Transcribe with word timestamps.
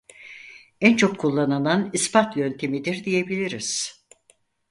En 0.81 0.95
çok 0.97 1.17
kullanılan 1.19 1.89
ispat 1.93 2.37
yöntemidir 2.37 3.03
diyebiliriz. 3.05 4.03